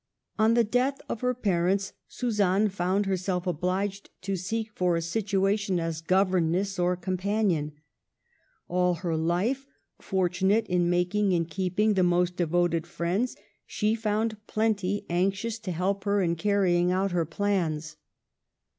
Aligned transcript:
On 0.39 0.55
the 0.55 0.63
death 0.63 0.99
of 1.07 1.21
her 1.21 1.35
parents, 1.35 1.93
Suzanne 2.07 2.69
found 2.69 3.05
herself 3.05 3.45
obliged 3.45 4.09
to 4.23 4.35
seek 4.35 4.71
for 4.73 4.95
a 4.95 4.99
situation 5.03 5.79
as 5.79 6.01
gover 6.01 6.43
ness, 6.43 6.79
or 6.79 6.95
companion. 6.95 7.73
All 8.67 8.95
her 8.95 9.15
life, 9.15 9.67
fortunate 9.99 10.65
in 10.65 10.89
making 10.89 11.33
and 11.35 11.47
keeping 11.47 11.93
the 11.93 12.01
most 12.01 12.35
devoted 12.35 12.87
friends, 12.87 13.35
she 13.67 13.93
found 13.93 14.37
plenty 14.47 15.05
anxious 15.07 15.59
to 15.59 15.71
help 15.71 16.05
her 16.05 16.19
in 16.23 16.35
carrying 16.35 16.87
Digitized 16.87 16.87
by 16.87 16.87
VjOOQLC 16.87 16.87
THE 16.87 16.93
MOTHER. 16.95 17.05
7 17.05 17.05
out 17.05 17.11
her 17.11 17.25
plans. 17.27 17.97